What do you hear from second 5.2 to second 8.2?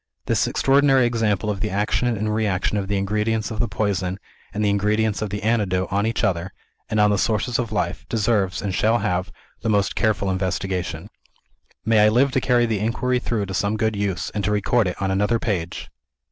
of the antidote on each other, and on the sources of life,